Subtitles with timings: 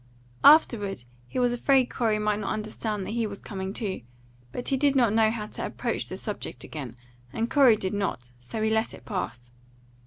[0.43, 4.01] Afterward he was afraid Corey might not understand that he was coming too;
[4.51, 6.95] but he did not know how to approach the subject again,
[7.31, 9.51] and Corey did not, so he let it pass.